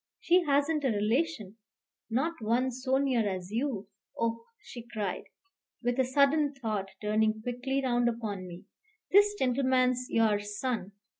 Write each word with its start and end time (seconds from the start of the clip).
She 0.19 0.43
hasn't 0.45 0.83
a 0.83 0.87
relation, 0.89 1.57
not 2.09 2.33
one 2.41 2.71
so 2.71 2.97
near 2.97 3.29
as 3.29 3.51
you, 3.51 3.87
oh!" 4.19 4.45
she 4.59 4.87
cried, 4.91 5.25
with 5.83 5.99
a 5.99 6.03
sudden 6.03 6.55
thought, 6.55 6.89
turning 7.03 7.43
quickly 7.43 7.83
round 7.83 8.09
upon 8.09 8.47
me, 8.47 8.65
"this 9.11 9.35
gentleman's 9.35 10.07
your 10.09 10.39
son! 10.39 10.93